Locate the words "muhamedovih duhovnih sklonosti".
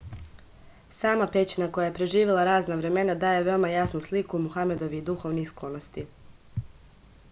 4.47-6.07